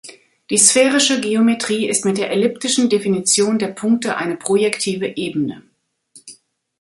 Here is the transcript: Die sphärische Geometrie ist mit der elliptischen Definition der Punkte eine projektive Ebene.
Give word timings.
Die 0.49 0.57
sphärische 0.57 1.19
Geometrie 1.21 1.87
ist 1.87 2.05
mit 2.05 2.17
der 2.17 2.31
elliptischen 2.31 2.89
Definition 2.89 3.59
der 3.59 3.67
Punkte 3.67 4.17
eine 4.17 4.35
projektive 4.35 5.15
Ebene. 5.15 5.61